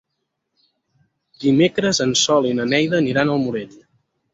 [1.45, 3.83] Dimecres en Sol i na Neida aniran al Morell.